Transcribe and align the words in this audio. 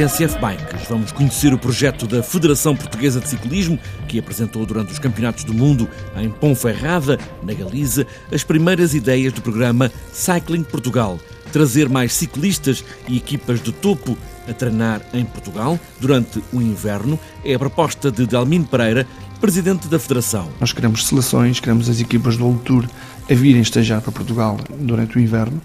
TSF 0.00 0.38
Bikes. 0.38 0.88
Vamos 0.88 1.12
conhecer 1.12 1.52
o 1.52 1.58
projeto 1.58 2.06
da 2.06 2.22
Federação 2.22 2.74
Portuguesa 2.74 3.20
de 3.20 3.28
Ciclismo, 3.28 3.78
que 4.08 4.18
apresentou 4.18 4.64
durante 4.64 4.90
os 4.92 4.98
Campeonatos 4.98 5.44
do 5.44 5.52
Mundo 5.52 5.86
em 6.16 6.30
Ponferrada, 6.30 7.18
na 7.42 7.52
Galiza, 7.52 8.06
as 8.32 8.42
primeiras 8.42 8.94
ideias 8.94 9.30
do 9.30 9.42
programa 9.42 9.92
Cycling 10.10 10.62
Portugal. 10.62 11.20
Trazer 11.52 11.90
mais 11.90 12.14
ciclistas 12.14 12.82
e 13.06 13.18
equipas 13.18 13.62
de 13.62 13.72
topo 13.72 14.16
a 14.48 14.54
treinar 14.54 15.02
em 15.12 15.22
Portugal 15.22 15.78
durante 16.00 16.42
o 16.50 16.62
inverno 16.62 17.20
é 17.44 17.52
a 17.52 17.58
proposta 17.58 18.10
de 18.10 18.26
Delmino 18.26 18.64
Pereira, 18.64 19.06
presidente 19.38 19.86
da 19.86 19.98
Federação. 19.98 20.48
Nós 20.58 20.72
queremos 20.72 21.06
seleções, 21.06 21.60
queremos 21.60 21.90
as 21.90 22.00
equipas 22.00 22.38
do 22.38 22.46
World 22.46 22.62
Tour 22.62 22.86
a 23.30 23.34
virem 23.34 23.60
estagiar 23.60 24.00
para 24.00 24.12
Portugal 24.12 24.58
durante 24.78 25.18
o 25.18 25.20
inverno 25.20 25.60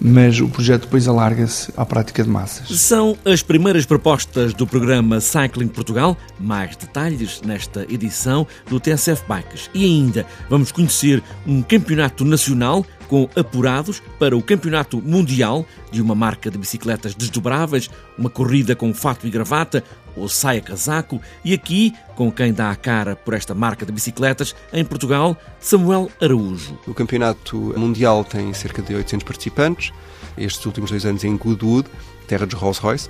mas 0.00 0.40
o 0.40 0.48
projeto 0.48 0.82
depois 0.82 1.08
alarga-se 1.08 1.72
à 1.76 1.84
prática 1.84 2.22
de 2.22 2.28
massas. 2.28 2.68
São 2.80 3.16
as 3.24 3.42
primeiras 3.42 3.86
propostas 3.86 4.52
do 4.52 4.66
programa 4.66 5.20
Cycling 5.20 5.68
Portugal. 5.68 6.16
Mais 6.38 6.76
detalhes 6.76 7.40
nesta 7.42 7.86
edição 7.88 8.46
do 8.68 8.80
TSF 8.80 9.22
Bikes. 9.28 9.70
E 9.72 9.84
ainda 9.84 10.26
vamos 10.48 10.72
conhecer 10.72 11.22
um 11.46 11.62
campeonato 11.62 12.24
nacional 12.24 12.84
com 13.08 13.28
apurados 13.36 14.02
para 14.18 14.36
o 14.36 14.42
Campeonato 14.42 15.00
Mundial 15.00 15.66
de 15.90 16.02
uma 16.02 16.14
marca 16.14 16.50
de 16.50 16.58
bicicletas 16.58 17.14
desdobráveis, 17.14 17.90
uma 18.18 18.30
corrida 18.30 18.74
com 18.74 18.92
fato 18.92 19.26
e 19.26 19.30
gravata 19.30 19.84
ou 20.16 20.28
saia 20.28 20.60
casaco, 20.60 21.20
e 21.44 21.52
aqui, 21.54 21.94
com 22.14 22.30
quem 22.30 22.52
dá 22.52 22.70
a 22.70 22.76
cara 22.76 23.16
por 23.16 23.34
esta 23.34 23.54
marca 23.54 23.84
de 23.84 23.92
bicicletas, 23.92 24.54
em 24.72 24.84
Portugal, 24.84 25.36
Samuel 25.60 26.10
Araújo. 26.20 26.78
O 26.86 26.94
Campeonato 26.94 27.56
Mundial 27.76 28.24
tem 28.24 28.52
cerca 28.52 28.82
de 28.82 28.94
800 28.94 29.24
participantes, 29.24 29.92
estes 30.36 30.64
últimos 30.66 30.90
dois 30.90 31.04
anos 31.04 31.24
em 31.24 31.36
Goodwood, 31.36 31.88
terra 32.26 32.46
dos 32.46 32.58
Rolls-Royce, 32.58 33.08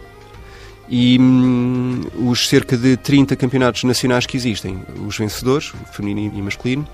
e 0.88 1.19
hum, 1.19 2.02
os 2.28 2.48
cerca 2.48 2.77
de 2.77 2.96
30 2.96 3.36
campeonatos 3.36 3.84
nacionais 3.84 4.27
que 4.27 4.36
existem, 4.36 4.83
os 5.06 5.16
vencedores, 5.16 5.72
feminino 5.92 6.36
e 6.36 6.42
masculino, 6.42 6.86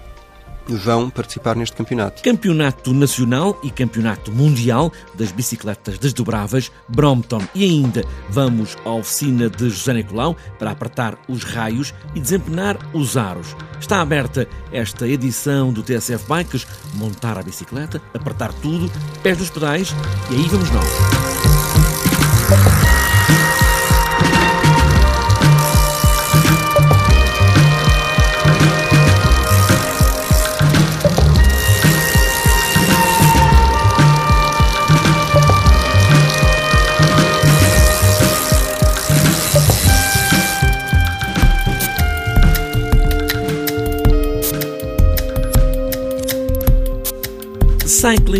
vão 0.66 1.10
participar 1.10 1.56
neste 1.56 1.76
campeonato. 1.76 2.22
Campeonato 2.22 2.92
Nacional 2.92 3.58
e 3.62 3.70
Campeonato 3.70 4.32
Mundial 4.32 4.92
das 5.14 5.32
Bicicletas 5.32 5.98
Desdobráveis 5.98 6.70
Brompton. 6.88 7.42
E 7.54 7.64
ainda 7.64 8.04
vamos 8.28 8.76
à 8.84 8.90
oficina 8.90 9.48
de 9.48 9.70
José 9.70 9.94
Nicolau 9.94 10.36
para 10.58 10.70
apertar 10.70 11.18
os 11.28 11.44
raios 11.44 11.94
e 12.14 12.20
desempenar 12.20 12.78
os 12.92 13.16
aros. 13.16 13.56
Está 13.80 14.00
aberta 14.00 14.48
esta 14.72 15.08
edição 15.08 15.72
do 15.72 15.82
TSF 15.82 16.26
Bikes, 16.28 16.66
montar 16.94 17.38
a 17.38 17.42
bicicleta, 17.42 18.00
apertar 18.14 18.52
tudo, 18.54 18.90
pés 19.22 19.38
nos 19.38 19.50
pedais 19.50 19.94
e 20.30 20.34
aí 20.34 20.48
vamos 20.48 20.70
nós. 20.70 21.49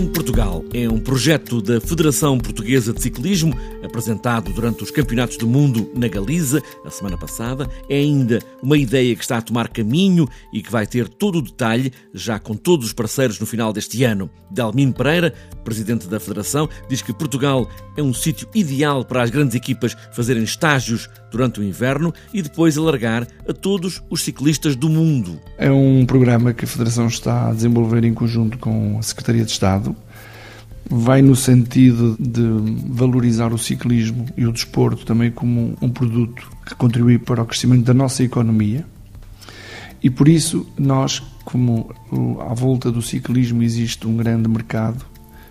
Cycling 0.00 0.12
Portugal 0.12 0.64
é 0.72 0.88
um 0.88 0.98
projeto 0.98 1.60
da 1.60 1.78
Federação 1.78 2.38
Portuguesa 2.38 2.92
de 2.92 3.02
Ciclismo, 3.02 3.54
apresentado 3.84 4.50
durante 4.52 4.82
os 4.82 4.90
Campeonatos 4.90 5.36
do 5.36 5.46
Mundo 5.46 5.90
na 5.94 6.08
Galiza, 6.08 6.62
a 6.84 6.90
semana 6.90 7.18
passada. 7.18 7.68
É 7.88 7.96
ainda 7.96 8.38
uma 8.62 8.78
ideia 8.78 9.14
que 9.14 9.20
está 9.20 9.36
a 9.36 9.42
tomar 9.42 9.68
caminho 9.68 10.26
e 10.54 10.62
que 10.62 10.72
vai 10.72 10.86
ter 10.86 11.06
todo 11.06 11.38
o 11.38 11.42
detalhe, 11.42 11.92
já 12.14 12.38
com 12.38 12.54
todos 12.54 12.86
os 12.86 12.92
parceiros 12.94 13.38
no 13.38 13.46
final 13.46 13.72
deste 13.74 14.02
ano. 14.02 14.30
Delmino 14.50 14.94
Pereira, 14.94 15.34
presidente 15.64 16.08
da 16.08 16.18
Federação, 16.18 16.68
diz 16.88 17.02
que 17.02 17.12
Portugal 17.12 17.68
é 17.96 18.02
um 18.02 18.14
sítio 18.14 18.48
ideal 18.54 19.04
para 19.04 19.22
as 19.22 19.30
grandes 19.30 19.54
equipas 19.54 19.94
fazerem 20.12 20.42
estágios 20.42 21.08
durante 21.30 21.60
o 21.60 21.64
inverno 21.64 22.12
e 22.32 22.42
depois 22.42 22.76
alargar 22.76 23.26
a 23.48 23.52
todos 23.52 24.02
os 24.10 24.22
ciclistas 24.22 24.74
do 24.74 24.88
mundo. 24.88 25.40
É 25.58 25.70
um 25.70 26.04
programa 26.06 26.52
que 26.52 26.64
a 26.64 26.68
Federação 26.68 27.06
está 27.06 27.48
a 27.48 27.52
desenvolver 27.52 28.04
em 28.04 28.14
conjunto 28.14 28.58
com 28.58 28.98
a 28.98 29.02
Secretaria 29.02 29.44
de 29.44 29.50
Estado. 29.50 29.89
Vai 30.92 31.22
no 31.22 31.36
sentido 31.36 32.16
de 32.18 32.42
valorizar 32.88 33.52
o 33.52 33.58
ciclismo 33.58 34.26
e 34.36 34.44
o 34.44 34.50
desporto 34.50 35.06
também 35.06 35.30
como 35.30 35.76
um 35.80 35.88
produto 35.88 36.50
que 36.66 36.74
contribui 36.74 37.16
para 37.16 37.40
o 37.40 37.46
crescimento 37.46 37.84
da 37.84 37.94
nossa 37.94 38.24
economia. 38.24 38.84
E 40.02 40.10
por 40.10 40.28
isso, 40.28 40.66
nós, 40.76 41.22
como 41.44 41.94
à 42.40 42.52
volta 42.54 42.90
do 42.90 43.00
ciclismo 43.00 43.62
existe 43.62 44.08
um 44.08 44.16
grande 44.16 44.48
mercado, 44.48 45.04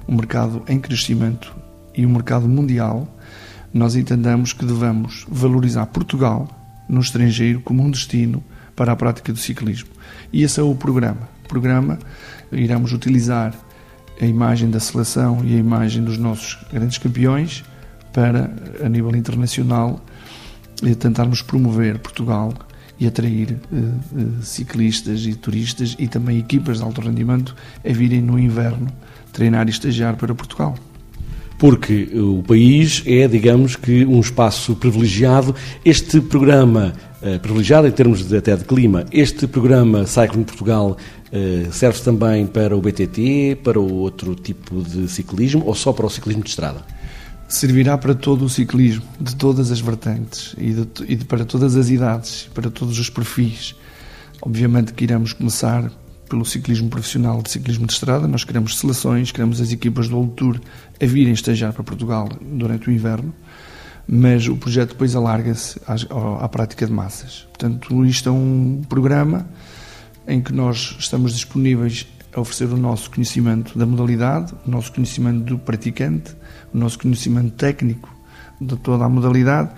um 0.06 0.16
mercado 0.18 0.62
em 0.68 0.78
crescimento 0.78 1.56
e 1.96 2.06
um 2.06 2.10
mercado 2.10 2.46
mundial, 2.46 3.08
nós 3.74 3.96
entendemos 3.96 4.52
que 4.52 4.66
devemos 4.66 5.26
valorizar 5.30 5.86
Portugal 5.86 6.50
no 6.90 7.00
estrangeiro 7.00 7.62
como 7.62 7.82
um 7.82 7.90
destino 7.90 8.44
para 8.76 8.92
a 8.92 8.96
prática 8.96 9.32
do 9.32 9.40
ciclismo. 9.40 9.90
E 10.34 10.44
esse 10.44 10.60
é 10.60 10.64
o 10.64 10.76
programa. 10.76 11.30
O 11.46 11.48
programa 11.48 11.98
iremos 12.52 12.92
utilizar 12.92 13.54
a 14.22 14.26
imagem 14.26 14.70
da 14.70 14.80
seleção 14.80 15.44
e 15.44 15.56
a 15.56 15.58
imagem 15.58 16.04
dos 16.04 16.18
nossos 16.18 16.58
grandes 16.72 16.98
campeões 16.98 17.64
para, 18.14 18.52
a 18.84 18.90
nível 18.90 19.16
internacional, 19.16 20.04
eh, 20.84 20.94
tentarmos 20.96 21.42
promover 21.42 22.00
Portugal 22.00 22.54
e 23.00 23.08
atrair 23.08 23.58
uh, 23.72 24.44
ciclistas 24.44 25.26
e 25.26 25.34
turistas 25.34 25.96
e 25.98 26.08
também 26.08 26.38
equipas 26.38 26.80
de 26.80 26.84
alto 26.84 27.00
rendimento 27.00 27.56
a 27.88 27.94
virem 27.94 28.22
no 28.22 28.38
inverno 28.38 28.88
treinar 29.32 29.68
e 29.68 29.70
estagiar 29.70 30.18
para 30.18 30.36
Portugal 30.36 30.76
porque 31.60 32.10
o 32.14 32.42
país 32.42 33.04
é, 33.06 33.28
digamos 33.28 33.76
que, 33.76 34.06
um 34.06 34.22
espaço 34.22 34.76
privilegiado. 34.78 35.54
Este 35.84 36.22
programa, 36.22 36.94
eh, 37.22 37.38
privilegiado 37.38 37.86
em 37.86 37.92
termos 37.92 38.26
de, 38.26 38.38
até 38.38 38.56
de 38.56 38.64
clima, 38.64 39.06
este 39.12 39.46
programa 39.46 40.08
Cycling 40.08 40.44
Portugal 40.44 40.98
eh, 41.34 41.68
serve 41.70 42.00
também 42.00 42.48
para 42.48 42.76
o 42.76 42.82
BTT, 42.82 43.60
para 43.62 43.78
o 43.78 43.94
outro 43.96 44.36
tipo 44.36 44.82
de 44.82 45.10
ciclismo 45.10 45.66
ou 45.66 45.76
só 45.76 45.92
para 45.92 46.06
o 46.06 46.10
ciclismo 46.10 46.44
de 46.44 46.50
estrada? 46.50 46.82
Servirá 47.50 47.98
para 47.98 48.16
todo 48.16 48.46
o 48.46 48.50
ciclismo, 48.50 49.04
de 49.20 49.36
todas 49.36 49.70
as 49.70 49.82
vertentes 49.82 50.56
e, 50.58 50.72
de, 50.72 50.88
e 51.10 51.16
de, 51.18 51.26
para 51.26 51.44
todas 51.44 51.76
as 51.76 51.90
idades, 51.90 52.50
para 52.54 52.72
todos 52.72 52.98
os 52.98 53.10
perfis. 53.10 53.76
Obviamente 54.42 54.94
que 54.94 55.04
iremos 55.04 55.34
começar 55.34 55.92
pelo 56.30 56.46
ciclismo 56.46 56.90
profissional 56.90 57.42
de 57.42 57.50
ciclismo 57.50 57.88
de 57.88 57.94
estrada. 57.94 58.28
Nós 58.28 58.44
queremos 58.44 58.78
seleções, 58.78 59.32
queremos 59.32 59.60
as 59.60 59.72
equipas 59.72 60.08
do 60.08 60.16
World 60.16 60.34
Tour 60.36 60.62
a 61.02 61.06
virem 61.06 61.34
estagiar 61.34 61.74
para 61.74 61.84
Portugal 61.84 62.30
durante 62.42 62.88
o 62.88 62.92
inverno, 62.92 63.34
mas 64.08 64.48
o 64.48 64.56
projeto 64.56 64.90
depois 64.90 65.16
alarga-se 65.16 65.80
à, 65.88 66.46
à 66.46 66.48
prática 66.48 66.86
de 66.86 66.94
massas. 66.94 67.48
Portanto, 67.50 68.06
isto 68.06 68.30
é 68.30 68.32
um 68.32 68.82
programa 68.88 69.48
em 70.28 70.40
que 70.40 70.54
nós 70.54 70.96
estamos 71.00 71.34
disponíveis 71.34 72.08
a 72.34 72.40
oferecer 72.40 72.66
o 72.66 72.78
nosso 72.78 73.10
conhecimento 73.10 73.78
da 73.78 73.86
modalidade, 73.86 74.54
o 74.66 74.70
nosso 74.70 74.94
conhecimento 74.94 75.44
do 75.44 75.58
praticante, 75.58 76.36
o 76.74 76.78
nosso 76.78 77.00
conhecimento 77.00 77.52
técnico 77.56 78.16
de 78.62 78.76
toda 78.78 79.06
a 79.06 79.10
modalidade 79.10 79.72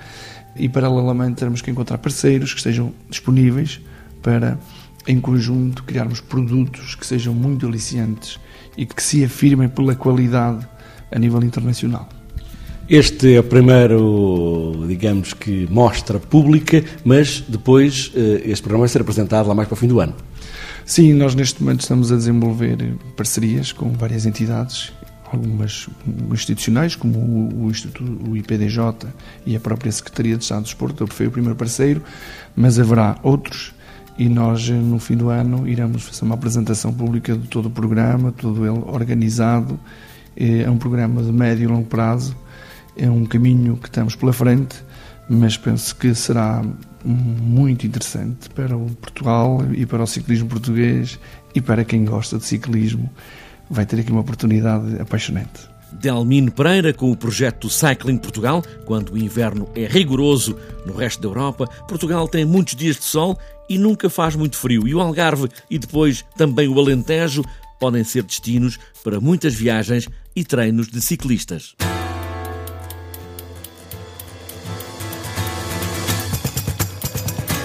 e, 0.56 0.68
paralelamente, 0.68 1.36
teremos 1.36 1.62
que 1.62 1.72
encontrar 1.72 1.98
parceiros 1.98 2.52
que 2.52 2.60
estejam 2.60 2.94
disponíveis 3.10 3.80
para 4.22 4.60
em 5.08 5.20
conjunto, 5.20 5.84
criarmos 5.84 6.22
produtos 6.22 6.96
que 6.96 7.06
sejam 7.06 7.34
muito 7.34 7.68
aliciantes 7.68 8.40
e 8.78 8.86
que 8.86 9.02
se 9.02 9.24
afirmem 9.24 9.68
pela 9.68 9.96
qualidade 9.96 10.68
a 11.12 11.20
nível 11.20 11.44
internacional. 11.44 12.08
Este 12.90 13.36
é 13.36 13.40
o 13.40 13.44
primeiro, 13.44 14.86
digamos 14.88 15.34
que, 15.34 15.68
mostra 15.70 16.20
pública, 16.20 16.84
mas 17.06 17.42
depois 17.48 18.12
eh, 18.16 18.42
este 18.46 18.64
programa 18.64 18.82
vai 18.82 18.90
ser 18.90 19.02
apresentado 19.02 19.48
lá 19.48 19.56
mais 19.56 19.68
para 19.68 19.76
o 19.76 19.78
fim 19.78 19.88
do 19.88 20.00
ano. 20.00 20.14
Sim, 20.86 21.14
nós 21.14 21.34
neste 21.34 21.64
momento 21.64 21.82
estamos 21.82 22.12
a 22.12 22.16
desenvolver 22.18 22.96
parcerias 23.16 23.72
com 23.72 23.92
várias 23.92 24.26
entidades, 24.26 24.92
algumas 25.32 25.88
institucionais, 26.32 26.96
como 26.96 27.18
o, 27.56 27.70
Instituto, 27.70 28.30
o 28.30 28.36
IPDJ 28.36 29.08
e 29.46 29.56
a 29.56 29.60
própria 29.60 29.92
Secretaria 29.92 30.36
de 30.36 30.44
Estado 30.44 30.62
do 30.62 30.66
Desporto, 30.66 31.08
que 31.08 31.16
foi 31.16 31.28
o 31.28 31.32
primeiro 31.32 31.56
parceiro, 31.56 32.04
mas 32.56 32.78
haverá 32.78 33.18
outros 33.24 33.74
e 34.18 34.30
nós 34.30 34.70
no 34.70 35.00
fim 35.00 35.16
do 35.16 35.30
ano 35.30 35.68
iremos 35.68 36.04
fazer 36.04 36.24
uma 36.24 36.36
apresentação 36.36 36.94
pública 36.94 37.36
de 37.36 37.48
todo 37.48 37.68
o 37.68 37.72
programa, 37.72 38.32
todo 38.32 38.66
ele 38.66 38.84
organizado. 38.88 39.80
É 40.36 40.70
um 40.70 40.78
programa 40.78 41.22
de 41.22 41.32
médio 41.32 41.66
e 41.66 41.68
longo 41.68 41.88
prazo, 41.88 42.36
é 42.96 43.10
um 43.10 43.26
caminho 43.26 43.78
que 43.78 43.88
estamos 43.88 44.16
pela 44.16 44.32
frente, 44.32 44.84
mas 45.30 45.58
penso 45.58 45.96
que 45.96 46.14
será 46.16 46.64
muito 47.04 47.86
interessante 47.86 48.50
para 48.50 48.78
o 48.78 48.86
Portugal 48.92 49.62
e 49.74 49.86
para 49.86 50.04
o 50.04 50.08
ciclismo 50.08 50.48
português 50.48 51.20
e 51.54 51.62
para 51.62 51.84
quem 51.84 52.06
gosta 52.06 52.38
de 52.38 52.46
ciclismo. 52.46 53.10
Vai 53.70 53.86
ter 53.86 54.00
aqui 54.00 54.12
uma 54.12 54.22
oportunidade 54.22 55.00
apaixonante. 55.00 55.71
Delmino 55.92 56.52
Pereira 56.52 56.94
com 56.94 57.12
o 57.12 57.18
projeto 57.18 57.70
Cycling 57.70 58.18
Portugal. 58.18 58.64
Quando 58.86 59.14
o 59.14 59.18
inverno 59.18 59.70
é 59.76 59.86
rigoroso 59.86 60.58
no 60.86 60.94
resto 60.94 61.22
da 61.22 61.28
Europa, 61.28 61.68
Portugal 61.88 62.28
tem 62.28 62.46
muitos 62.46 62.76
dias 62.76 62.98
de 62.98 63.04
sol 63.04 63.38
e 63.70 63.78
nunca 63.78 64.10
faz 64.10 64.36
muito 64.36 64.58
frio. 64.58 64.88
E 64.88 64.94
o 64.94 65.00
Algarve 65.00 65.50
e 65.70 65.78
depois 65.80 66.26
também 66.36 66.68
o 66.68 66.80
Alentejo 66.80 67.44
podem 67.80 68.04
ser 68.04 68.24
destinos 68.24 68.78
para 69.04 69.20
muitas 69.20 69.54
viagens 69.54 70.08
e 70.36 70.44
treinos 70.44 70.88
de 70.88 71.02
ciclistas. 71.02 71.76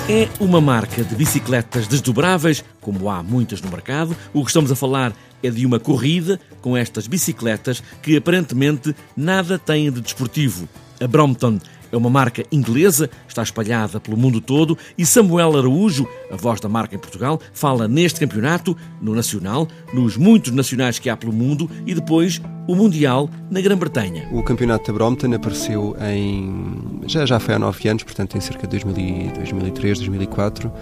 É 0.09 0.29
uma 0.39 0.61
marca 0.61 1.03
de 1.03 1.17
bicicletas 1.17 1.89
desdobráveis, 1.89 2.63
como 2.81 3.11
há 3.11 3.25
muitas 3.25 3.61
no 3.61 3.69
mercado. 3.69 4.17
O 4.33 4.45
que 4.45 4.51
estamos 4.51 4.71
a 4.71 4.77
falar 4.77 5.13
é 5.43 5.51
de 5.51 5.65
uma 5.65 5.79
corrida 5.79 6.41
com 6.61 6.77
estas 6.77 7.07
bicicletas 7.07 7.83
que 8.03 8.17
aparentemente 8.17 8.95
nada 9.17 9.59
têm 9.59 9.91
de 9.91 10.01
desportivo. 10.01 10.69
A 11.01 11.07
Brompton 11.07 11.59
é 11.93 11.97
uma 11.97 12.11
marca 12.11 12.45
inglesa, 12.51 13.09
está 13.29 13.43
espalhada 13.43 14.01
pelo 14.01 14.17
mundo 14.17 14.41
todo 14.41 14.77
e 14.97 15.07
Samuel 15.07 15.57
Araújo, 15.57 16.07
a 16.31 16.37
voz 16.37 16.61
da 16.61 16.69
marca 16.69 16.95
em 16.95 16.99
Portugal, 16.99 17.41
fala 17.53 17.87
neste 17.87 18.21
campeonato, 18.21 18.77
no 19.01 19.15
Nacional, 19.15 19.69
nos 19.93 20.17
muitos 20.17 20.53
nacionais 20.53 20.99
que 20.99 21.09
há 21.09 21.17
pelo 21.17 21.33
mundo 21.33 21.71
e 21.87 21.95
depois 21.95 22.41
o 22.67 22.75
Mundial 22.75 23.31
na 23.51 23.61
Grã-Bretanha. 23.61 24.29
O 24.33 24.43
campeonato 24.43 24.87
da 24.87 24.93
Brompton 24.93 25.33
apareceu 25.35 25.97
em. 26.01 27.01
já, 27.07 27.25
já 27.25 27.39
foi 27.39 27.55
há 27.55 27.59
nove 27.59 27.89
anos, 27.89 28.03
portanto 28.03 28.37
em 28.37 28.41
cerca 28.41 28.67
de 28.67 28.79
2003, 28.79 29.99
2004, 29.99 30.73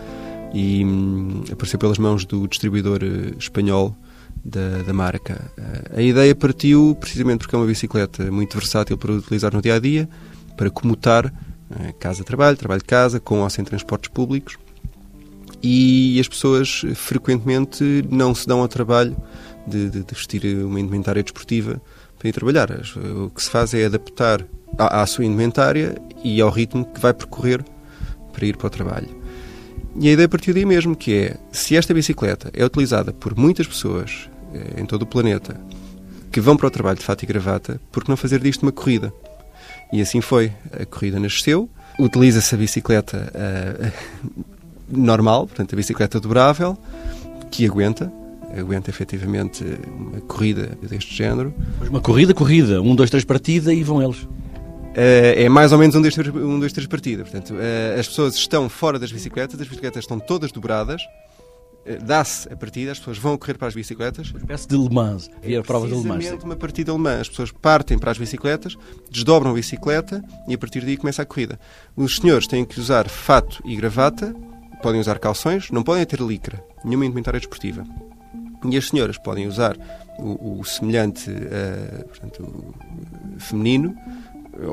e 0.55 0.85
hum, 0.85 1.43
apareceu 1.53 1.79
pelas 1.79 1.99
mãos 1.99 2.25
do 2.25 2.49
distribuidor 2.49 3.00
eh, 3.03 3.35
espanhol 3.39 3.95
da, 4.44 4.82
da, 4.82 4.93
marca. 4.93 5.50
Eh, 5.56 5.99
a 5.99 6.02
ideia 6.02 6.35
partiu 6.35 6.96
precisamente 7.00 7.38
porque 7.38 7.55
é 7.56 7.58
uma 7.58 7.67
bicicleta 7.67 8.31
muito 8.31 8.56
versátil 8.56 8.99
para 8.99 9.12
utilizar 9.12 9.55
no 9.55 9.62
dia 9.62 9.75
a 9.75 9.79
dia, 9.79 10.08
para 10.56 10.70
comutar 10.70 11.26
eh, 11.26 11.93
casa-trabalho, 11.99 12.56
trabalho-casa, 12.56 13.19
com 13.19 13.41
ou 13.41 13.50
sem 13.50 13.64
transportes 13.64 14.11
públicos. 14.11 14.58
E 15.62 16.20
as 16.20 16.29
pessoas 16.29 16.82
frequentemente 16.94 18.05
não 18.11 18.35
se 18.35 18.46
dão 18.46 18.61
ao 18.61 18.69
trabalho 18.69 19.17
de, 19.67 19.88
de, 19.88 20.02
de 20.05 20.14
vestir 20.14 20.44
uma 20.58 20.79
indumentária 20.79 21.23
desportiva 21.23 21.81
para 22.19 22.29
ir 22.29 22.32
trabalhar. 22.32 22.70
O 23.25 23.31
que 23.31 23.43
se 23.43 23.49
faz 23.49 23.73
é 23.73 23.87
adaptar 23.87 24.47
à, 24.76 25.00
à 25.00 25.06
sua 25.06 25.25
indumentária 25.25 25.94
e 26.23 26.38
ao 26.40 26.50
ritmo 26.50 26.85
que 26.85 27.00
vai 27.00 27.14
percorrer 27.14 27.64
para 28.31 28.44
ir 28.44 28.58
para 28.58 28.67
o 28.67 28.70
trabalho. 28.70 29.08
E 29.99 30.08
a 30.08 30.12
ideia 30.12 30.29
partiu 30.29 30.52
daí 30.52 30.67
mesmo, 30.67 30.97
que 30.97 31.14
é, 31.14 31.37
se 31.52 31.76
esta 31.76 31.94
bicicleta 31.94 32.50
é 32.52 32.64
utilizada 32.64 33.12
por 33.12 33.37
muitas 33.37 33.67
pessoas 33.67 34.29
em 34.77 34.85
todo 34.87 35.03
o 35.03 35.06
planeta 35.06 35.61
que 36.35 36.41
vão 36.41 36.56
para 36.56 36.67
o 36.67 36.71
trabalho 36.71 36.99
de 36.99 37.05
fato 37.05 37.23
e 37.23 37.27
gravata, 37.27 37.81
por 37.93 38.03
que 38.03 38.11
não 38.11 38.17
fazer 38.17 38.41
disto 38.41 38.62
uma 38.62 38.73
corrida? 38.73 39.12
E 39.93 40.01
assim 40.01 40.21
foi. 40.21 40.51
A 40.73 40.85
corrida 40.85 41.21
nasceu, 41.21 41.71
utiliza-se 41.97 42.53
a 42.53 42.59
bicicleta 42.59 43.33
uh, 43.33 43.93
normal, 44.89 45.47
portanto, 45.47 45.73
a 45.73 45.77
bicicleta 45.77 46.19
dobrável, 46.19 46.77
que 47.53 47.65
aguenta, 47.65 48.12
aguenta 48.59 48.91
efetivamente 48.91 49.65
uma 49.87 50.21
corrida 50.23 50.77
deste 50.83 51.15
género. 51.15 51.55
Mas 51.79 51.89
uma 51.89 52.00
corrida, 52.00 52.35
corrida, 52.35 52.83
um, 52.83 52.97
dois, 52.97 53.11
três 53.11 53.25
partida 53.25 53.73
e 53.73 53.85
vão 53.85 54.03
eles. 54.03 54.23
Uh, 54.23 55.35
é 55.37 55.49
mais 55.49 55.71
ou 55.71 55.79
menos 55.79 55.95
um, 55.95 56.03
dois, 56.03 56.15
três, 56.15 56.35
um, 56.35 56.59
dois, 56.59 56.73
três 56.73 56.89
partida. 56.89 57.23
Portanto, 57.23 57.55
uh, 57.55 57.99
as 57.99 58.09
pessoas 58.09 58.35
estão 58.35 58.69
fora 58.69 58.99
das 58.99 59.12
bicicletas, 59.12 59.61
as 59.61 59.69
bicicletas 59.69 60.03
estão 60.03 60.19
todas 60.19 60.50
dobradas, 60.50 61.00
eh, 61.00 61.34
dá-se 62.03 62.51
a 62.53 62.57
partida, 62.57 62.93
as 62.93 62.99
pessoas 62.99 63.19
vão 63.19 63.37
correr 63.37 63.55
para 63.55 63.69
as 63.69 63.75
bicicletas. 63.75 64.31
Uma 64.31 64.39
espécie 64.39 64.69
de 64.69 64.77
Le 64.77 64.89
Mans, 64.93 65.31
é 65.43 65.57
a 65.57 65.63
prova 65.63 65.87
de 65.87 65.95
Le 65.95 66.03
Mans. 66.03 66.31
uma 66.43 66.57
partida 66.57 66.93
Le 66.93 66.99
Mans. 66.99 67.21
As 67.21 67.29
pessoas 67.29 67.51
partem 67.51 67.99
para 67.99 68.11
as 68.11 68.19
bicicletas, 68.19 68.77
desdobram 69.11 69.51
a 69.51 69.55
bicicleta 69.55 70.25
e 70.49 70.55
a 70.55 70.59
partir 70.59 70.85
daí 70.85 70.97
começa 70.97 71.23
a 71.23 71.27
corrida. 71.27 71.59
Os 71.97 72.17
senhores 72.17 72.47
têm 72.47 72.65
que 72.65 72.81
usar 72.81 73.09
fato 73.09 73.63
e 73.65 73.77
gravata, 73.77 74.35
podem 74.83 75.01
usar 75.01 75.19
calções, 75.19 75.71
não 75.71 75.83
podem 75.83 76.05
ter 76.07 76.21
licra, 76.21 76.63
nenhuma 76.85 77.05
indumentária 77.05 77.41
desportiva. 77.41 77.85
E 78.71 78.77
as 78.77 78.89
senhoras 78.89 79.19
podem 79.19 79.47
usar 79.47 79.77
o, 80.19 80.61
o 80.61 80.65
semelhante, 80.65 81.31
uh, 81.31 82.05
portanto, 82.05 82.75
feminino, 83.39 83.95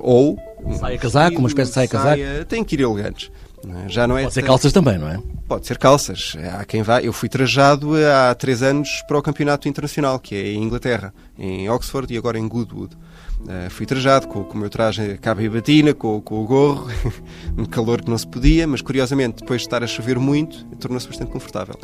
ou... 0.02 0.40
Saia 0.80 0.98
casaco, 0.98 1.40
uma 1.40 1.50
espécie 1.50 1.72
de 1.72 1.75
saia 1.75 1.88
casaco. 1.88 2.22
Tem 2.48 2.63
que 2.63 2.75
ir 2.75 2.81
elegantes. 2.81 3.30
É? 3.68 3.90
Já 3.90 4.08
não 4.08 4.18
é 4.18 4.24
Pode 4.24 4.34
ser 4.34 4.44
calças 4.44 4.74
também, 4.74 4.98
não 4.98 5.08
é? 5.08 5.19
Pode 5.48 5.68
ser 5.68 5.78
calças. 5.78 6.36
Há 6.58 6.66
quem 6.66 6.81
vá. 6.81 7.02
Eu 7.02 7.13
fui 7.13 7.30
trajado 7.30 7.92
há 7.96 8.34
três 8.34 8.63
anos 8.63 9.04
para 9.08 9.18
o 9.18 9.22
campeonato 9.22 9.68
internacional, 9.68 10.19
que 10.19 10.36
é 10.36 10.54
em 10.54 10.63
Inglaterra, 10.63 11.13
em 11.38 11.69
Oxford 11.69 12.12
e 12.13 12.18
agora 12.18 12.40
em 12.40 12.48
Goodwood. 12.48 12.96
Uh, 13.42 13.69
fui 13.69 13.86
trajado 13.86 14.28
com, 14.28 14.44
com 14.44 14.56
o 14.56 14.58
meu 14.58 14.69
traje 14.69 15.18
cabo 15.18 15.42
e 15.42 15.50
batina, 15.50 15.94
com, 15.94 16.22
com 16.22 16.44
o 16.44 16.46
gorro, 16.46 16.88
um 17.58 17.66
calor 17.66 18.02
que 18.02 18.10
não 18.10 18.18
se 18.18 18.28
podia, 18.28 18.68
mas 18.68 18.81
curiosamente, 18.81 19.42
depois 19.42 19.62
de 19.62 19.68
estar 19.68 19.84
a 19.84 19.88
chover 19.88 20.19
muito, 20.19 20.63
tornou-se 20.75 21.08
bastante 21.08 21.31
confortável. 21.31 21.75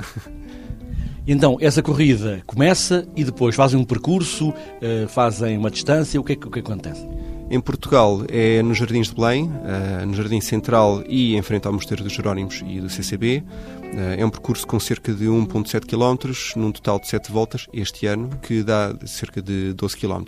Então, 1.29 1.57
essa 1.59 1.83
corrida 1.83 2.41
começa 2.47 3.05
e 3.13 3.25
depois 3.25 3.53
fazem 3.53 3.77
um 3.77 3.83
percurso, 3.83 4.51
uh, 4.51 5.09
fazem 5.09 5.57
uma 5.57 5.69
distância, 5.69 6.17
o 6.21 6.23
que 6.23 6.31
é 6.31 6.35
que, 6.37 6.47
o 6.47 6.49
que, 6.49 6.59
é 6.59 6.61
que 6.61 6.71
acontece? 6.71 7.05
Em 7.49 7.61
Portugal 7.61 8.23
é 8.27 8.61
nos 8.61 8.77
Jardins 8.77 9.07
de 9.07 9.15
Belém, 9.15 9.49
eh, 9.63 10.05
no 10.05 10.13
Jardim 10.13 10.41
Central 10.41 11.01
e 11.07 11.37
em 11.37 11.41
frente 11.41 11.65
ao 11.65 11.71
Mosteiro 11.71 12.03
dos 12.03 12.11
Jerónimos 12.11 12.61
e 12.67 12.81
do 12.81 12.89
CCB. 12.89 13.41
Eh, 13.83 14.17
é 14.19 14.25
um 14.25 14.29
percurso 14.29 14.67
com 14.67 14.77
cerca 14.81 15.13
de 15.13 15.27
1,7 15.27 15.85
km, 15.85 16.29
num 16.57 16.73
total 16.73 16.99
de 16.99 17.07
7 17.07 17.31
voltas 17.31 17.65
este 17.71 18.05
ano, 18.05 18.29
que 18.41 18.63
dá 18.63 18.93
cerca 19.05 19.41
de 19.41 19.71
12 19.73 19.95
km. 19.95 20.23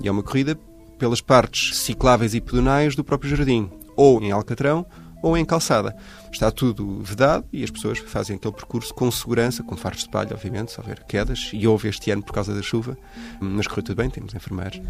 E 0.00 0.06
é 0.06 0.10
uma 0.12 0.22
corrida 0.22 0.56
pelas 0.98 1.20
partes 1.20 1.76
cicláveis 1.76 2.32
e 2.32 2.40
pedonais 2.40 2.94
do 2.94 3.02
próprio 3.02 3.34
jardim, 3.34 3.68
ou 3.96 4.22
em 4.22 4.30
Alcatrão 4.30 4.86
ou 5.22 5.36
em 5.36 5.44
calçada. 5.44 5.94
Está 6.30 6.50
tudo 6.50 7.00
vedado 7.02 7.46
e 7.52 7.62
as 7.62 7.70
pessoas 7.70 7.98
fazem 7.98 8.36
aquele 8.36 8.54
percurso 8.54 8.92
com 8.92 9.10
segurança, 9.10 9.62
com 9.62 9.76
faros 9.76 10.02
de 10.02 10.10
palha, 10.10 10.34
obviamente, 10.34 10.72
se 10.72 10.80
houver 10.80 11.04
quedas, 11.04 11.50
e 11.52 11.66
houve 11.66 11.88
este 11.88 12.10
ano 12.10 12.22
por 12.22 12.32
causa 12.32 12.54
da 12.54 12.62
chuva, 12.62 12.96
mas 13.40 13.66
correu 13.66 13.84
tudo 13.84 13.96
bem, 13.96 14.10
temos 14.10 14.34
enfermeiros. 14.34 14.80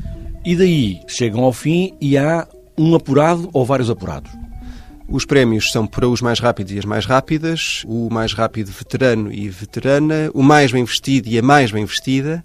E 0.44 0.56
daí 0.56 1.00
chegam 1.06 1.44
ao 1.44 1.52
fim 1.52 1.96
e 2.00 2.16
há 2.16 2.48
um 2.76 2.94
apurado 2.94 3.50
ou 3.52 3.64
vários 3.64 3.90
apurados? 3.90 4.30
Os 5.08 5.26
prémios 5.26 5.70
são 5.70 5.86
para 5.86 6.08
os 6.08 6.22
mais 6.22 6.40
rápidos 6.40 6.72
e 6.72 6.78
as 6.78 6.84
mais 6.84 7.04
rápidas, 7.04 7.82
o 7.86 8.08
mais 8.10 8.32
rápido 8.32 8.70
veterano 8.70 9.30
e 9.30 9.48
veterana, 9.48 10.30
o 10.32 10.42
mais 10.42 10.72
bem 10.72 10.84
vestido 10.84 11.28
e 11.28 11.38
a 11.38 11.42
mais 11.42 11.70
bem 11.70 11.84
vestida, 11.84 12.42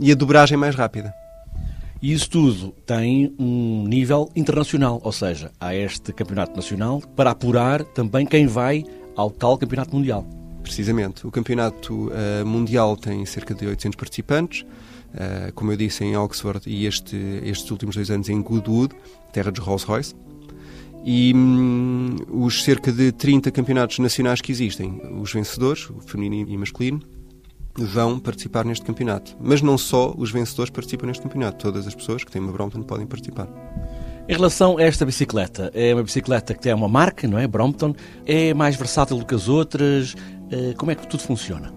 e 0.00 0.10
a 0.10 0.14
dobragem 0.14 0.56
mais 0.56 0.74
rápida. 0.74 1.12
E 2.00 2.12
isso 2.12 2.30
tudo 2.30 2.72
tem 2.86 3.34
um 3.38 3.84
nível 3.88 4.30
internacional, 4.36 5.00
ou 5.02 5.10
seja, 5.10 5.50
há 5.58 5.74
este 5.74 6.12
campeonato 6.12 6.54
nacional 6.54 7.02
para 7.16 7.32
apurar 7.32 7.82
também 7.82 8.24
quem 8.24 8.46
vai 8.46 8.84
ao 9.16 9.30
tal 9.30 9.58
campeonato 9.58 9.96
mundial. 9.96 10.24
Precisamente. 10.62 11.26
O 11.26 11.30
campeonato 11.30 12.08
uh, 12.08 12.46
mundial 12.46 12.96
tem 12.96 13.24
cerca 13.26 13.52
de 13.52 13.66
800 13.66 13.96
participantes, 13.96 14.60
uh, 14.62 15.52
como 15.54 15.72
eu 15.72 15.76
disse, 15.76 16.04
em 16.04 16.16
Oxford 16.16 16.60
e 16.70 16.86
este, 16.86 17.16
estes 17.42 17.68
últimos 17.70 17.96
dois 17.96 18.10
anos 18.10 18.28
em 18.28 18.40
Goodwood, 18.40 18.94
terra 19.32 19.50
dos 19.50 19.64
Rolls-Royce. 19.64 20.14
E 21.04 21.32
hum, 21.34 22.16
os 22.28 22.62
cerca 22.62 22.92
de 22.92 23.10
30 23.10 23.50
campeonatos 23.50 23.98
nacionais 23.98 24.40
que 24.40 24.52
existem, 24.52 25.00
os 25.20 25.32
vencedores, 25.32 25.88
o 25.90 26.00
feminino 26.00 26.48
e 26.50 26.56
masculino, 26.56 27.00
vão 27.84 28.18
participar 28.18 28.64
neste 28.64 28.84
campeonato. 28.84 29.36
Mas 29.40 29.62
não 29.62 29.78
só 29.78 30.14
os 30.16 30.30
vencedores 30.30 30.70
participam 30.70 31.06
neste 31.06 31.22
campeonato, 31.22 31.58
todas 31.58 31.86
as 31.86 31.94
pessoas 31.94 32.24
que 32.24 32.30
têm 32.30 32.40
uma 32.40 32.52
Brompton 32.52 32.82
podem 32.82 33.06
participar. 33.06 33.48
Em 34.28 34.34
relação 34.34 34.76
a 34.76 34.82
esta 34.82 35.06
bicicleta, 35.06 35.70
é 35.74 35.94
uma 35.94 36.02
bicicleta 36.02 36.52
que 36.52 36.60
tem 36.60 36.74
uma 36.74 36.88
marca, 36.88 37.26
não 37.26 37.38
é? 37.38 37.46
Brompton. 37.46 37.94
É 38.26 38.52
mais 38.52 38.76
versátil 38.76 39.16
do 39.16 39.24
que 39.24 39.34
as 39.34 39.48
outras? 39.48 40.14
Eh, 40.50 40.74
como 40.76 40.90
é 40.90 40.94
que 40.94 41.06
tudo 41.06 41.22
funciona? 41.22 41.72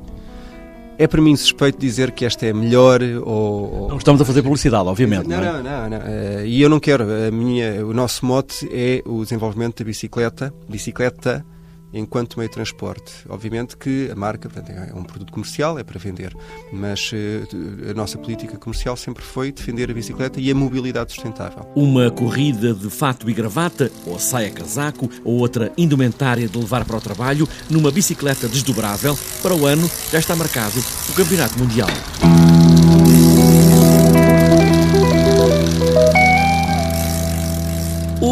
É 0.98 1.08
para 1.08 1.22
mim 1.22 1.36
suspeito 1.36 1.80
dizer 1.80 2.12
que 2.12 2.26
esta 2.26 2.46
é 2.46 2.54
melhor 2.54 3.02
ou... 3.24 3.88
Não 3.90 3.98
estamos 3.98 4.22
a 4.22 4.26
fazer 4.26 4.44
publicidade, 4.44 4.88
obviamente, 4.88 5.28
não, 5.28 5.38
não 5.38 5.44
é? 5.44 5.52
Não, 5.52 5.64
não, 5.64 5.90
não. 5.90 5.98
Eh, 6.06 6.44
e 6.46 6.62
eu 6.62 6.70
não 6.70 6.80
quero. 6.80 7.06
A 7.06 7.32
minha, 7.32 7.86
o 7.86 7.94
nosso 7.94 8.26
mote 8.26 8.68
é 8.72 9.02
o 9.06 9.24
desenvolvimento 9.24 9.80
da 9.80 9.86
bicicleta, 9.86 10.54
bicicleta 10.70 11.46
enquanto 11.94 12.38
meio 12.38 12.50
de 12.50 12.56
transporte. 12.56 13.14
Obviamente 13.30 13.78
que 13.78 14.10
a 14.12 14.16
marca 14.16 14.50
portanto, 14.50 14.72
é 14.72 14.94
um 14.94 15.04
produto 15.04 15.32
comercial, 15.32 15.78
é 15.78 15.84
para 15.84 16.00
vender, 16.00 16.36
mas 16.72 17.12
uh, 17.12 17.90
a 17.90 17.94
nossa 17.94 18.18
política 18.18 18.58
comercial 18.58 18.96
sempre 18.96 19.24
foi 19.24 19.52
defender 19.52 19.90
a 19.90 19.94
bicicleta 19.94 20.40
e 20.40 20.52
a 20.52 20.56
mobilidade 20.56 21.12
sustentável. 21.14 21.68
Uma 21.76 22.10
corrida 22.12 22.74
de 22.74 22.90
fato 22.90 23.30
e 23.30 23.34
gravata, 23.34 23.92
ou 24.06 24.20
saia-casaco, 24.20 25.10
ou 25.24 25.40
outra 25.40 25.72
indumentária 25.78 26.48
de 26.48 26.58
levar 26.58 26.86
para 26.86 26.98
o 26.98 27.02
trabalho, 27.02 27.48
numa 27.70 27.92
bicicleta 27.92 28.48
desdobrável, 28.48 29.18
para 29.42 29.56
o 29.56 29.66
ano 29.66 29.90
já 30.12 30.20
está 30.20 30.36
marcado 30.36 30.80
o 31.10 31.14
Campeonato 31.14 31.58
Mundial. 31.58 31.90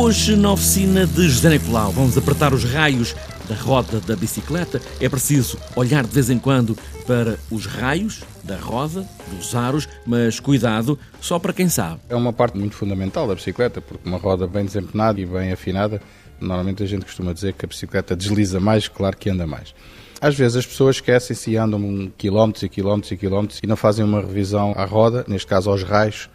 Hoje, 0.10 0.36
na 0.36 0.52
oficina 0.52 1.06
de 1.06 1.30
José 1.30 1.50
Nicolau, 1.52 1.92
vamos 1.92 2.18
apertar 2.18 2.52
os 2.52 2.64
raios 2.64 3.16
da 3.48 3.54
roda 3.54 4.00
da 4.00 4.16
bicicleta. 4.16 4.82
É 5.00 5.08
preciso 5.08 5.56
olhar 5.76 6.04
de 6.04 6.10
vez 6.10 6.32
em 6.32 6.40
quando 6.40 6.76
para 7.06 7.38
os 7.52 7.68
raios 7.68 8.24
da 8.44 8.58
roda, 8.58 9.08
dos 9.30 9.54
aros, 9.54 9.88
mas 10.08 10.40
cuidado 10.40 10.98
só 11.22 11.38
para 11.38 11.54
quem 11.54 11.70
sabe. 11.70 12.00
É 12.10 12.16
uma 12.16 12.34
parte 12.34 12.58
muito 12.58 12.76
fundamental 12.76 13.28
da 13.28 13.36
bicicleta, 13.36 13.82
porque 13.82 14.10
uma 14.10 14.18
roda 14.18 14.48
bem 14.48 14.66
desempenada 14.66 15.22
e 15.22 15.28
bem 15.28 15.52
afinada, 15.52 16.02
normalmente 16.42 16.82
a 16.82 16.88
gente 16.88 17.06
costuma 17.06 17.32
dizer 17.32 17.54
que 17.54 17.66
a 17.66 17.68
bicicleta 17.68 18.16
desliza 18.16 18.60
mais, 18.60 18.88
claro 18.88 19.16
que 19.16 19.30
anda 19.30 19.46
mais. 19.46 19.76
Às 20.20 20.34
vezes 20.34 20.58
as 20.58 20.66
pessoas 20.66 20.96
esquecem-se 20.96 21.52
e 21.52 21.56
andam 21.56 22.12
quilómetros 22.18 22.64
e 22.64 22.70
quilómetros 22.70 23.12
e 23.12 23.16
quilómetros 23.16 23.60
e 23.62 23.68
não 23.68 23.76
fazem 23.76 24.04
uma 24.04 24.22
revisão 24.22 24.74
à 24.76 24.86
roda, 24.86 25.24
neste 25.28 25.46
caso 25.46 25.70
aos 25.70 25.84
raios, 25.84 26.32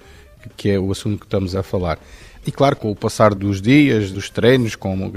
que 0.57 0.71
é 0.71 0.79
o 0.79 0.93
assunto 0.93 1.19
que 1.19 1.27
estamos 1.27 1.57
a 1.57 1.63
falar. 1.65 1.99
E 2.47 2.53
claro, 2.53 2.77
com 2.77 2.91
o 2.91 2.97
passar 2.97 3.35
dos 3.35 3.61
dias, 3.63 4.11
dos 4.11 4.29
treinos, 4.29 4.77
com, 4.77 5.11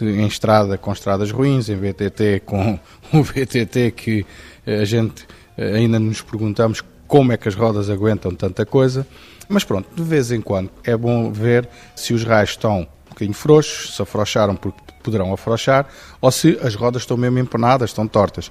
em 0.00 0.26
estrada 0.26 0.78
com 0.78 0.92
estradas 0.92 1.30
ruins, 1.30 1.68
em 1.68 1.76
VTT 1.76 2.42
com 2.44 2.78
o 3.12 3.22
VTT 3.22 3.90
que 3.90 4.26
a 4.66 4.84
gente 4.84 5.26
eh, 5.58 5.76
ainda 5.76 5.98
nos 5.98 6.22
perguntamos 6.22 6.82
como 7.06 7.32
é 7.32 7.36
que 7.36 7.48
as 7.48 7.54
rodas 7.54 7.90
aguentam 7.90 8.34
tanta 8.34 8.64
coisa. 8.64 9.06
Mas 9.48 9.64
pronto, 9.64 9.88
de 9.94 10.02
vez 10.02 10.30
em 10.30 10.40
quando 10.40 10.70
é 10.84 10.96
bom 10.96 11.32
ver 11.32 11.68
se 11.94 12.14
os 12.14 12.24
raios 12.24 12.50
estão 12.50 12.80
um 12.80 13.10
bocadinho 13.10 13.34
frouxos, 13.34 13.96
se 13.96 14.00
afrouxaram 14.00 14.54
porque 14.54 14.80
poderão 15.02 15.32
afrouxar, 15.32 15.86
ou 16.20 16.30
se 16.30 16.58
as 16.62 16.74
rodas 16.74 17.02
estão 17.02 17.16
mesmo 17.16 17.38
empenadas, 17.38 17.90
estão 17.90 18.06
tortas. 18.06 18.50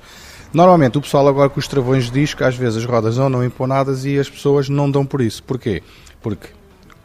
Normalmente 0.53 0.97
o 0.97 1.01
pessoal 1.01 1.27
agora 1.27 1.49
com 1.49 1.59
os 1.59 1.67
travões 1.67 2.11
diz 2.11 2.33
que 2.33 2.43
às 2.43 2.55
vezes 2.55 2.77
as 2.77 2.85
rodas 2.85 3.17
andam 3.17 3.43
emponadas 3.43 4.03
e 4.03 4.19
as 4.19 4.29
pessoas 4.29 4.67
não 4.67 4.89
dão 4.91 5.05
por 5.05 5.21
isso. 5.21 5.41
Porquê? 5.43 5.81
Porque 6.21 6.49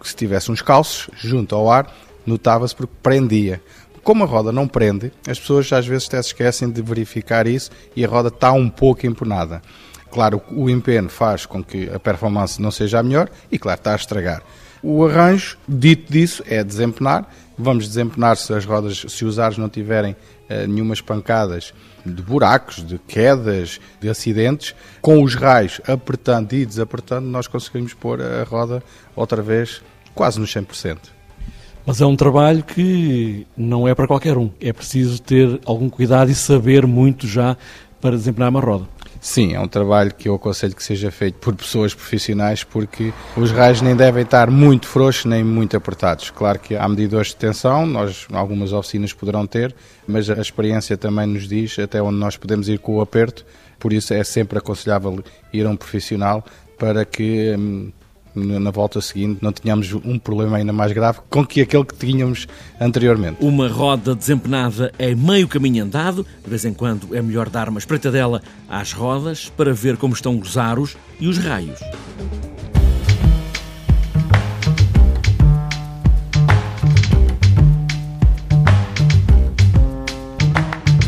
se 0.09 0.17
tivesse 0.17 0.51
uns 0.51 0.63
calços 0.63 1.11
junto 1.17 1.55
ao 1.55 1.71
ar, 1.71 1.93
notava-se 2.27 2.75
porque 2.75 2.93
prendia. 3.03 3.61
Como 4.03 4.23
a 4.23 4.27
roda 4.27 4.53
não 4.53 4.69
prende, 4.69 5.11
as 5.27 5.41
pessoas 5.41 5.73
às 5.73 5.87
vezes 5.87 6.09
até 6.09 6.21
se 6.21 6.29
esquecem 6.29 6.71
de 6.71 6.83
verificar 6.83 7.47
isso 7.47 7.71
e 7.97 8.05
a 8.05 8.09
roda 8.09 8.29
está 8.29 8.53
um 8.53 8.69
pouco 8.69 9.07
empenada. 9.07 9.63
Claro, 10.11 10.43
o 10.53 10.69
empenho 10.69 11.09
faz 11.09 11.47
com 11.47 11.65
que 11.65 11.89
a 11.91 11.99
performance 11.99 12.61
não 12.61 12.71
seja 12.71 13.01
a 13.01 13.03
melhor 13.03 13.29
e, 13.51 13.59
claro, 13.59 13.79
está 13.79 13.95
a 13.95 13.97
estragar. 13.97 14.43
O 14.83 15.07
arranjo, 15.07 15.57
dito 15.67 16.13
disso, 16.13 16.45
é 16.47 16.63
desempenar. 16.63 17.29
Vamos 17.57 17.89
desempenar 17.89 18.37
se 18.37 18.53
as 18.53 18.67
rodas, 18.67 19.07
se 19.09 19.25
os 19.25 19.39
ares 19.39 19.57
não 19.57 19.69
tiverem 19.69 20.13
uh, 20.13 20.69
nenhumas 20.69 21.01
pancadas 21.01 21.73
de 22.05 22.23
buracos, 22.23 22.87
de 22.87 22.99
quedas, 22.99 23.81
de 24.01 24.09
acidentes. 24.11 24.75
Com 25.01 25.23
os 25.23 25.35
raios 25.35 25.81
apertando 25.89 26.53
e 26.53 26.67
desapertando, 26.67 27.27
nós 27.27 27.47
conseguimos 27.47 27.95
pôr 27.95 28.21
a 28.21 28.45
roda 28.45 28.83
outra 29.17 29.41
vez 29.41 29.83
quase 30.15 30.41
nos 30.41 30.55
100%. 30.55 30.99
Mas 31.87 32.01
é 32.01 32.07
um 32.07 32.17
trabalho 32.17 32.63
que 32.63 33.47
não 33.57 33.87
é 33.87 33.95
para 33.95 34.07
qualquer 34.07 34.39
um. 34.39 34.51
É 34.61 34.73
preciso 34.73 35.21
ter 35.21 35.61
algum 35.67 35.91
cuidado 35.91 36.31
e 36.31 36.35
saber 36.35 36.87
muito 36.87 37.27
já 37.27 37.57
para 38.01 38.17
desempenhar 38.17 38.51
uma 38.51 38.61
roda. 38.61 38.87
Sim, 39.21 39.55
é 39.55 39.61
um 39.61 39.67
trabalho 39.67 40.13
que 40.15 40.29
eu 40.29 40.35
aconselho 40.35 40.75
que 40.75 40.85
seja 40.85 41.11
feito 41.11 41.37
por 41.37 41.55
pessoas 41.55 41.95
profissionais 41.95 42.63
porque 42.63 43.11
os 43.35 43.51
raios 43.51 43.81
nem 43.81 43.97
devem 43.97 44.23
estar 44.23 44.51
muito 44.51 44.87
frouxos 44.87 45.25
nem 45.25 45.43
muito 45.43 45.75
apertados. 45.75 46.29
Claro 46.29 46.59
que 46.59 46.77
há 46.77 46.87
medidores 46.87 47.29
de 47.29 47.37
tensão, 47.37 47.87
nós 47.87 48.27
algumas 48.31 48.75
oficinas 48.75 49.15
poderão 49.15 49.47
ter, 49.47 49.75
mas 50.07 50.29
a 50.29 50.41
experiência 50.41 50.99
também 50.99 51.27
nos 51.27 51.49
diz 51.49 51.79
até 51.79 52.03
onde 52.03 52.19
nós 52.19 52.37
podemos 52.37 52.69
ir 52.69 52.79
com 52.79 52.97
o 52.97 53.01
aperto, 53.01 53.47
por 53.79 53.95
isso 53.95 54.13
é 54.13 54.23
sempre 54.23 54.59
aconselhável 54.59 55.25
ir 55.55 55.65
a 55.65 55.71
um 55.71 55.77
profissional 55.77 56.45
para 56.79 57.03
que 57.07 57.55
hum, 57.59 57.91
na 58.35 58.71
volta 58.71 59.01
seguinte 59.01 59.39
não 59.41 59.53
tínhamos 59.53 59.93
um 59.93 60.19
problema 60.19 60.57
ainda 60.57 60.73
mais 60.73 60.93
grave 60.93 61.21
com 61.31 61.45
que 61.47 61.61
aquele 61.61 61.85
que 61.85 61.95
tínhamos 61.95 62.47
anteriormente. 62.81 63.37
Uma 63.41 63.69
roda 63.69 64.15
desempenada 64.15 64.93
é 64.99 65.15
meio 65.15 65.47
caminho 65.49 65.85
andado, 65.85 66.27
de 66.43 66.51
vez 66.51 66.65
em 66.65 66.75
quando 66.75 67.15
é 67.15 67.23
melhor 67.23 67.49
dar 67.49 67.69
uma 67.69 67.79
espreitadela 67.79 68.43
às 68.69 68.93
rodas 68.93 69.49
para 69.57 69.73
ver 69.73 69.97
como 69.97 70.15
estão 70.15 70.39
os 70.39 70.57
aros 70.57 70.97
e 71.21 71.29
os 71.29 71.39
raios. 71.39 71.81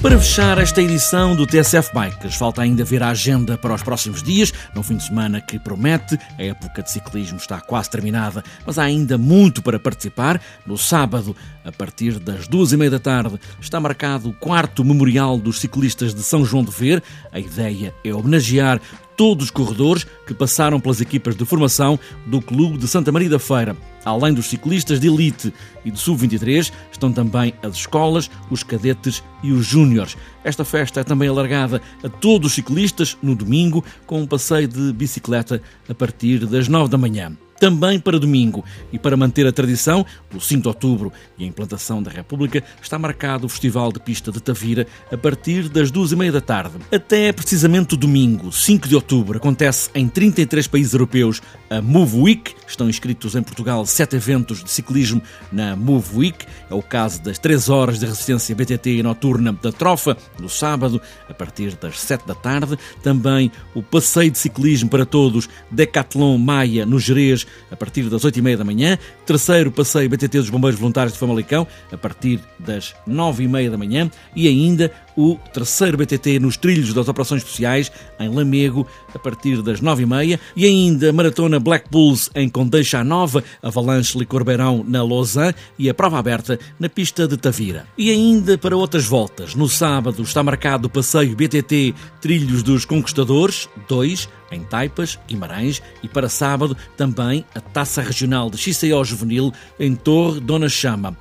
Para 0.06 0.20
fechar 0.20 0.56
esta 0.58 0.80
edição 0.80 1.34
do 1.34 1.44
TSF 1.44 1.92
Bikes, 1.92 2.36
falta 2.36 2.62
ainda 2.62 2.84
ver 2.84 3.02
a 3.02 3.08
agenda 3.08 3.58
para 3.58 3.75
os 3.75 3.82
próximos 3.82 4.22
dias, 4.22 4.52
num 4.72 4.80
fim 4.80 4.96
de 4.96 5.02
semana 5.02 5.40
que 5.40 5.58
promete. 5.58 6.16
A 6.38 6.44
época 6.44 6.80
de 6.80 6.92
ciclismo 6.92 7.38
está 7.38 7.60
quase 7.60 7.90
terminada, 7.90 8.44
mas 8.64 8.78
há 8.78 8.84
ainda 8.84 9.18
muito 9.18 9.60
para 9.60 9.80
participar. 9.80 10.40
No 10.64 10.78
sábado, 10.78 11.34
a 11.64 11.72
partir 11.72 12.20
das 12.20 12.46
duas 12.46 12.70
e 12.70 12.76
meia 12.76 12.92
da 12.92 13.00
tarde, 13.00 13.36
está 13.60 13.80
marcado 13.80 14.28
o 14.28 14.32
quarto 14.32 14.84
Memorial 14.84 15.38
dos 15.38 15.58
Ciclistas 15.58 16.14
de 16.14 16.22
São 16.22 16.44
João 16.44 16.62
de 16.62 16.70
Ver. 16.70 17.02
A 17.32 17.40
ideia 17.40 17.92
é 18.04 18.14
homenagear 18.14 18.80
todos 19.16 19.46
os 19.46 19.50
corredores 19.50 20.06
que 20.26 20.35
passaram 20.35 20.78
pelas 20.78 21.00
equipas 21.00 21.35
de 21.35 21.44
formação 21.44 21.99
do 22.26 22.40
Clube 22.40 22.78
de 22.78 22.87
Santa 22.87 23.11
Maria 23.11 23.30
da 23.30 23.38
Feira. 23.38 23.76
Além 24.04 24.32
dos 24.32 24.46
ciclistas 24.46 25.00
de 25.00 25.08
elite 25.08 25.52
e 25.85 25.90
de 25.90 25.99
sub-23, 25.99 26.70
estão 26.92 27.12
também 27.12 27.52
as 27.62 27.75
escolas, 27.75 28.30
os 28.50 28.62
cadetes 28.62 29.23
e 29.42 29.50
os 29.50 29.66
júniores. 29.66 30.16
Esta 30.44 30.64
festa 30.64 31.00
é 31.00 31.04
também 31.04 31.28
alargada 31.28 31.82
a 32.04 32.08
todos 32.08 32.50
os 32.50 32.54
ciclistas 32.54 33.16
no 33.23 33.35
domingo, 33.35 33.85
com 34.06 34.20
um 34.20 34.26
passeio 34.26 34.68
de 34.68 34.92
bicicleta 34.92 35.61
a 35.88 35.94
partir 35.94 36.46
das 36.46 36.68
9 36.68 36.88
da 36.88 36.99
manhã 36.99 37.37
também 37.58 37.98
para 37.98 38.18
domingo. 38.18 38.64
E 38.92 38.98
para 38.98 39.16
manter 39.16 39.46
a 39.46 39.52
tradição, 39.52 40.04
do 40.30 40.40
5 40.40 40.62
de 40.62 40.68
outubro 40.68 41.12
e 41.38 41.44
a 41.44 41.46
implantação 41.46 42.02
da 42.02 42.10
República, 42.10 42.62
está 42.82 42.98
marcado 42.98 43.46
o 43.46 43.48
Festival 43.48 43.92
de 43.92 44.00
Pista 44.00 44.30
de 44.30 44.40
Tavira 44.40 44.86
a 45.10 45.16
partir 45.16 45.68
das 45.68 45.90
duas 45.90 46.12
e 46.12 46.16
meia 46.16 46.32
da 46.32 46.40
tarde. 46.40 46.76
Até 46.92 47.32
precisamente 47.32 47.94
o 47.94 47.96
domingo, 47.96 48.52
5 48.52 48.88
de 48.88 48.94
outubro, 48.94 49.38
acontece 49.38 49.90
em 49.94 50.08
33 50.08 50.66
países 50.66 50.92
europeus 50.92 51.40
a 51.70 51.80
Move 51.80 52.16
Week. 52.18 52.54
Estão 52.66 52.88
inscritos 52.88 53.34
em 53.34 53.42
Portugal 53.42 53.84
sete 53.86 54.16
eventos 54.16 54.62
de 54.62 54.70
ciclismo 54.70 55.22
na 55.50 55.76
Move 55.76 56.16
Week. 56.16 56.46
É 56.70 56.75
o 56.75 56.82
caso 56.82 57.22
das 57.22 57.38
3 57.38 57.68
horas 57.68 57.98
de 57.98 58.06
resistência 58.06 58.54
BTT 58.54 59.02
noturna 59.02 59.52
da 59.52 59.72
Trofa, 59.72 60.16
no 60.38 60.48
sábado, 60.48 61.00
a 61.28 61.34
partir 61.34 61.75
das 61.76 62.00
7 62.00 62.26
da 62.26 62.34
tarde. 62.34 62.78
Também 63.02 63.50
o 63.75 63.82
passeio 63.82 64.30
de 64.30 64.38
ciclismo 64.38 64.88
para 64.88 65.06
todos 65.06 65.48
Decathlon 65.70 66.38
Maia, 66.38 66.84
no 66.84 66.98
Jerez, 66.98 67.45
a 67.70 67.76
partir 67.76 68.04
das 68.04 68.24
8 68.24 68.38
e 68.38 68.42
meia 68.42 68.56
da 68.56 68.64
manhã. 68.64 68.98
Terceiro 69.24 69.70
passeio 69.70 70.08
BTT 70.08 70.38
dos 70.38 70.50
Bombeiros 70.50 70.78
Voluntários 70.78 71.12
de 71.12 71.18
Famalicão, 71.18 71.66
a 71.92 71.96
partir 71.96 72.40
das 72.58 72.94
9 73.06 73.44
e 73.44 73.48
meia 73.48 73.70
da 73.70 73.76
manhã. 73.76 74.10
E 74.34 74.48
ainda 74.48 74.92
o 75.16 75.37
terceiro 75.52 75.96
BTT 75.96 76.38
nos 76.38 76.56
trilhos 76.56 76.92
das 76.92 77.08
operações 77.08 77.42
especiais, 77.42 77.90
em 78.20 78.28
Lamego, 78.28 78.87
a 79.14 79.18
partir 79.18 79.62
das 79.62 79.80
9 79.80 80.02
e 80.02 80.06
meia. 80.06 80.40
E 80.54 80.64
ainda 80.64 81.11
a 81.11 81.12
Maratona 81.12 81.58
Black 81.58 81.88
Bulls 81.90 82.30
em 82.35 82.49
Condeixa 82.49 83.02
Nova, 83.02 83.42
Avalanche 83.62 84.18
Licorbeirão 84.18 84.85
na 84.87 85.02
Lausanne 85.02 85.54
e 85.78 85.88
a 85.88 85.94
prova 85.94 86.18
aberta 86.18 86.58
na 86.78 86.88
pista 86.88 87.26
de 87.26 87.37
Tavira. 87.37 87.87
E 87.96 88.11
ainda 88.11 88.58
para 88.58 88.76
outras 88.76 89.06
voltas, 89.06 89.54
no 89.54 89.68
sábado 89.68 90.23
está 90.23 90.42
marcado 90.42 90.87
o 90.87 90.90
passeio 90.90 91.35
BTT 91.35 91.94
Trilhos 92.20 92.62
dos 92.62 92.85
Conquistadores 92.85 93.68
2, 93.88 94.28
em 94.50 94.62
Taipas, 94.62 95.18
Guimarães, 95.26 95.82
e 96.02 96.08
para 96.08 96.28
sábado 96.28 96.76
também 96.96 97.44
a 97.54 97.61
Taça 97.61 98.02
Regional 98.02 98.50
de 98.50 98.58
XCO 98.58 99.04
Juvenil 99.04 99.52
em 99.78 99.94
Torre 99.94 100.40
Dona 100.40 100.68
Chama. 100.68 101.16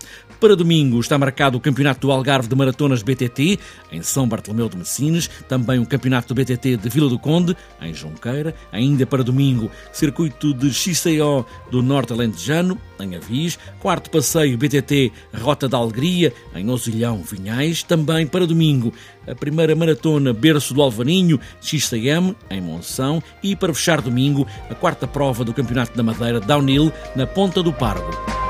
Para 0.45 0.55
domingo 0.55 0.99
está 0.99 1.17
marcado 1.17 1.57
o 1.57 1.59
Campeonato 1.59 2.01
do 2.01 2.11
Algarve 2.11 2.47
de 2.47 2.55
Maratonas 2.55 3.01
BTT, 3.01 3.57
em 3.91 4.03
São 4.03 4.27
Bartolomeu 4.27 4.69
de 4.69 4.77
Messinas, 4.77 5.27
também 5.49 5.79
o 5.79 5.87
Campeonato 5.87 6.27
do 6.27 6.39
BTT 6.39 6.77
de 6.77 6.87
Vila 6.87 7.09
do 7.09 7.17
Conde, 7.17 7.57
em 7.81 7.91
Junqueira, 7.95 8.53
ainda 8.71 9.07
para 9.07 9.23
domingo, 9.23 9.71
Circuito 9.91 10.53
de 10.53 10.71
XCO 10.71 11.47
do 11.71 11.81
Norte 11.81 12.13
Alentejano, 12.13 12.77
em 12.99 13.15
Avis, 13.15 13.57
quarto 13.79 14.11
passeio 14.11 14.55
BTT 14.55 15.11
Rota 15.33 15.67
da 15.67 15.79
Alegria, 15.79 16.31
em 16.53 16.69
Osilhão 16.69 17.23
Vinhais, 17.23 17.81
também 17.81 18.27
para 18.27 18.45
domingo, 18.45 18.93
a 19.27 19.33
primeira 19.33 19.75
maratona 19.75 20.31
Berço 20.31 20.75
do 20.75 20.81
Alvaninho, 20.83 21.39
XCM, 21.59 22.35
em 22.51 22.61
Monção, 22.61 23.19
e 23.41 23.55
para 23.55 23.73
fechar 23.73 23.99
domingo, 23.99 24.45
a 24.69 24.75
quarta 24.75 25.07
prova 25.07 25.43
do 25.43 25.55
Campeonato 25.55 25.97
da 25.97 26.03
Madeira 26.03 26.39
Downhill, 26.39 26.93
na 27.15 27.25
Ponta 27.25 27.63
do 27.63 27.73
Pargo. 27.73 28.44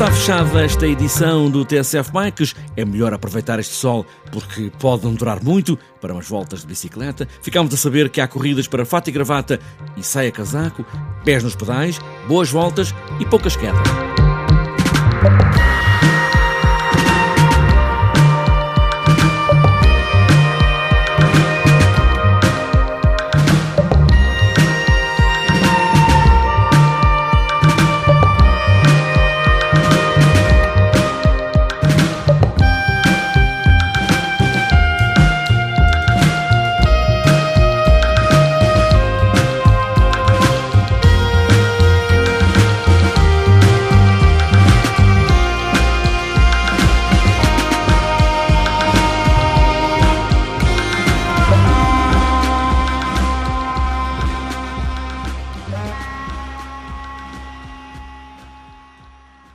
Está 0.00 0.12
fechada 0.12 0.64
esta 0.64 0.86
edição 0.86 1.50
do 1.50 1.62
TSF 1.62 2.10
Bikes. 2.10 2.56
É 2.74 2.86
melhor 2.86 3.12
aproveitar 3.12 3.60
este 3.60 3.74
sol 3.74 4.06
porque 4.32 4.72
pode 4.78 5.04
não 5.04 5.12
durar 5.12 5.44
muito 5.44 5.78
para 6.00 6.14
umas 6.14 6.26
voltas 6.26 6.62
de 6.62 6.68
bicicleta. 6.68 7.28
Ficamos 7.42 7.74
a 7.74 7.76
saber 7.76 8.08
que 8.08 8.18
há 8.18 8.26
corridas 8.26 8.66
para 8.66 8.86
fato 8.86 9.08
e 9.08 9.12
gravata 9.12 9.60
e 9.98 10.02
saia 10.02 10.32
casaco, 10.32 10.86
pés 11.22 11.44
nos 11.44 11.54
pedais, 11.54 11.98
boas 12.26 12.50
voltas 12.50 12.94
e 13.20 13.26
poucas 13.26 13.56
quedas. 13.56 13.76